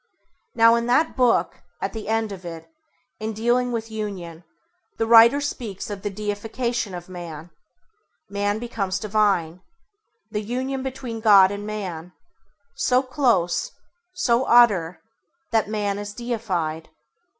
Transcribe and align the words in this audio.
Now 0.55 0.73
in 0.73 0.87
that 0.87 1.15
book, 1.15 1.61
at 1.79 1.93
the 1.93 2.07
end 2.07 2.31
of 2.31 2.43
it, 2.43 2.67
in 3.19 3.33
dealing 3.33 3.71
with 3.71 3.91
Union, 3.91 4.43
the 4.97 5.05
writer 5.05 5.39
speaks 5.39 5.91
of 5.91 6.01
the 6.01 6.09
deification 6.09 6.95
of 6.95 7.07
man, 7.07 7.51
man 8.27 8.57
become 8.57 8.89
divine, 8.89 9.61
the 10.31 10.41
union 10.41 10.81
between 10.81 11.19
God 11.19 11.51
and 11.51 11.67
man, 11.67 12.13
so 12.73 13.03
close, 13.03 13.73
so 14.15 14.43
utter, 14.45 15.03
that 15.51 15.69
man 15.69 15.99
is 15.99 16.15
deified. 16.15 16.89